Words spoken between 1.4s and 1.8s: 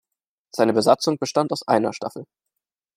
aus